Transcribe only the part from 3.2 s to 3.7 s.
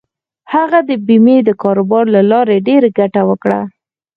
وکړه.